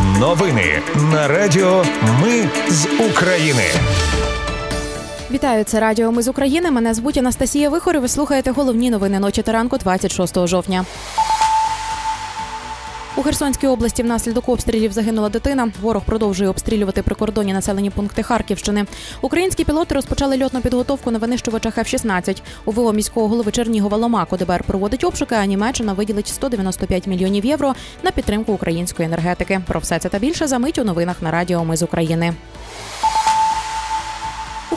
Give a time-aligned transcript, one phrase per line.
[0.00, 1.84] Новини на Радіо
[2.22, 3.62] Ми з України.
[5.30, 6.70] Вітаю, це Радіо Ми з України.
[6.70, 8.00] Мене звуть Анастасія Вихор.
[8.00, 10.84] Ви слухаєте головні новини ночі та ранку 26 жовтня.
[13.22, 15.72] Херсонській області внаслідок обстрілів загинула дитина.
[15.82, 18.84] Ворог продовжує обстрілювати прикордонні населені пункти Харківщини.
[19.20, 22.42] Українські пілоти розпочали льотну підготовку на винищувачах F-16.
[22.64, 27.74] У ВО міського голови Чернігова Ломако ДБР проводить обшуки, а Німеччина виділить 195 мільйонів євро
[28.02, 29.60] на підтримку української енергетики.
[29.66, 32.34] Про все це та більше за мить у новинах на Радіо Ми з України.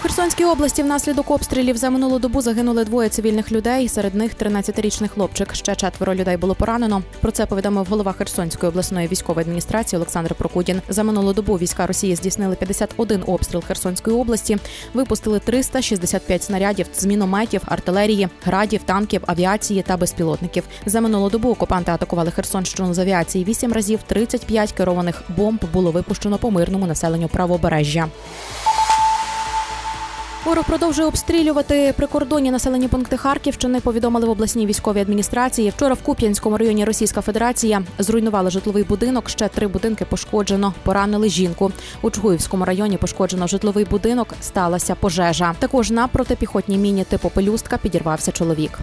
[0.05, 3.87] Херсонській області внаслідок обстрілів за минулу добу загинули двоє цивільних людей.
[3.87, 5.55] Серед них 13-річний хлопчик.
[5.55, 7.03] Ще четверо людей було поранено.
[7.21, 10.81] Про це повідомив голова Херсонської обласної військової адміністрації Олександр Прокудін.
[10.89, 14.57] За минулу добу війська Росії здійснили 51 обстріл Херсонської області,
[14.93, 20.63] випустили 365 снарядів з мінометів, артилерії, градів, танків, авіації та безпілотників.
[20.85, 23.99] За минулу добу окупанти атакували Херсонщину з авіації 8 разів.
[24.07, 28.07] 35 керованих бомб було випущено по мирному населенню правобережжя.
[30.45, 33.79] Ворог продовжує обстрілювати прикордонні населені пункти Харківщини.
[33.79, 35.69] Повідомили в обласній військовій адміністрації.
[35.69, 39.29] Вчора в Куп'янському районі Російська Федерація зруйнувала житловий будинок.
[39.29, 40.73] Ще три будинки пошкоджено.
[40.83, 41.71] Поранили жінку.
[42.01, 44.33] У Чгуївському районі пошкоджено житловий будинок.
[44.41, 45.55] Сталася пожежа.
[45.59, 48.79] Також на протипіхотній міні типу пелюстка підірвався чоловік.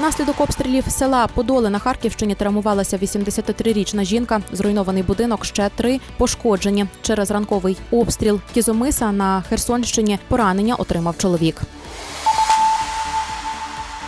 [0.00, 4.40] Наслідок обстрілів села Подоле на Харківщині травмувалася 83-річна жінка.
[4.52, 6.86] Зруйнований будинок ще три пошкоджені.
[7.02, 11.60] Через ранковий обстріл Кізомиса на Херсонщині поранення отримав чоловік.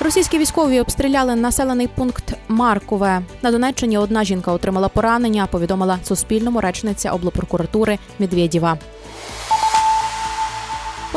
[0.00, 3.22] Російські військові обстріляли населений пункт Маркове.
[3.42, 5.46] На Донеччині одна жінка отримала поранення.
[5.46, 8.78] Повідомила Суспільному речниця облпрокуратури Медведєва.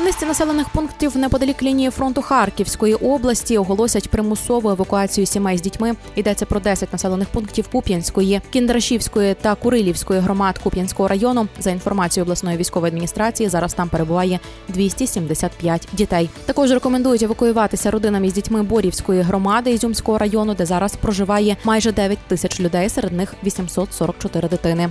[0.10, 5.96] У населених пунктів неподалік лінії фронту Харківської області оголосять примусову евакуацію сімей з дітьми.
[6.16, 11.48] Йдеться про 10 населених пунктів Куп'янської, Кіндрашівської та Курилівської громад Куп'янського району.
[11.60, 16.30] За інформацією обласної військової адміністрації, зараз там перебуває 275 дітей.
[16.46, 22.20] Також рекомендують евакуюватися родинам із дітьми Борівської громади Ізюмського району, де зараз проживає майже 9
[22.28, 24.90] тисяч людей, серед них 844 дитини.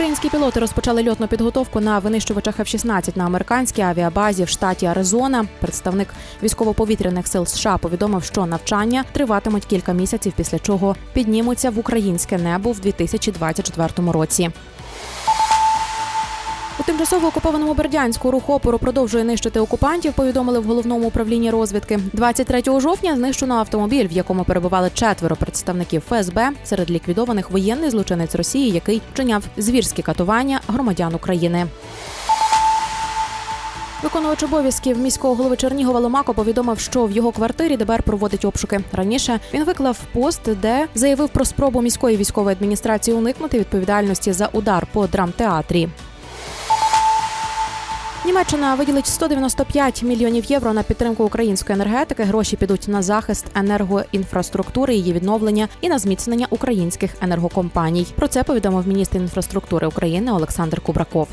[0.00, 5.46] Українські пілоти розпочали льотну підготовку на винищувачах F-16 на американській авіабазі в штаті Аризона.
[5.60, 6.08] Представник
[6.42, 12.72] військово-повітряних сил США повідомив, що навчання триватимуть кілька місяців, після чого піднімуться в українське небо
[12.72, 14.50] в 2024 році.
[16.90, 20.12] Тимчасово окупованому Бердянську рух опору продовжує нищити окупантів.
[20.12, 21.98] Повідомили в головному управлінні розвідки.
[22.12, 26.50] 23 жовтня знищено автомобіль, в якому перебували четверо представників ФСБ.
[26.64, 31.66] Серед ліквідованих воєнний злочинець Росії, який вчиняв звірські катування громадян України.
[34.02, 38.80] Виконувач обов'язків міського голови Чернігова Ломако повідомив, що в його квартирі ДБР проводить обшуки.
[38.92, 44.86] Раніше він виклав пост, де заявив про спробу міської військової адміністрації уникнути відповідальності за удар
[44.92, 45.88] по драмтеатрі.
[48.24, 52.22] Німеччина виділить 195 мільйонів євро на підтримку української енергетики.
[52.22, 58.06] Гроші підуть на захист енергоінфраструктури, її відновлення і на зміцнення українських енергокомпаній.
[58.16, 61.28] Про це повідомив міністр інфраструктури України Олександр Кубраков.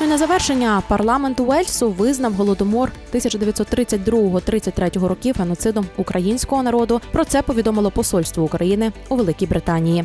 [0.00, 7.00] Ну і на завершення парламент Уельсу визнав голодомор 1932-33 років геноцидом українського народу.
[7.12, 10.04] Про це повідомило посольство України у Великій Британії.